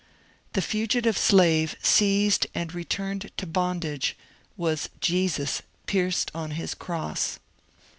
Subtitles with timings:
[0.53, 4.17] The fugitive slave seized and returned to bondage
[4.57, 7.37] was Jesus pierced on his cross.